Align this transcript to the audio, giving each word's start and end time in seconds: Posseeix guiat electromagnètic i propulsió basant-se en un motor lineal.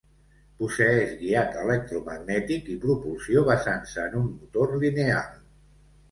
Posseeix 0.61 1.11
guiat 1.17 1.57
electromagnètic 1.63 2.71
i 2.75 2.77
propulsió 2.85 3.43
basant-se 3.49 4.05
en 4.07 4.17
un 4.21 4.25
motor 4.39 4.73
lineal. 4.85 5.29